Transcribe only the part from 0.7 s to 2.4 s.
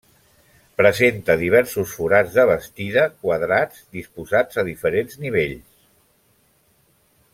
Presenta diversos forats